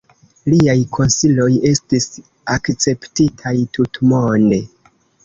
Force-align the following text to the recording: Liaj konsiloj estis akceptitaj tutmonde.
Liaj 0.51 0.77
konsiloj 0.97 1.47
estis 1.71 2.07
akceptitaj 2.55 3.55
tutmonde. 3.79 4.61